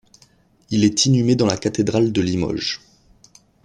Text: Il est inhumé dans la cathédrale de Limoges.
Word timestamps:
Il 0.71 0.83
est 0.83 1.05
inhumé 1.05 1.35
dans 1.35 1.45
la 1.45 1.57
cathédrale 1.59 2.11
de 2.11 2.21
Limoges. 2.21 2.81